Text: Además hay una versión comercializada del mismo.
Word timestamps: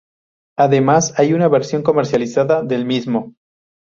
Además 0.57 1.13
hay 1.19 1.33
una 1.33 1.47
versión 1.47 1.83
comercializada 1.83 2.63
del 2.63 2.85
mismo. 2.85 3.35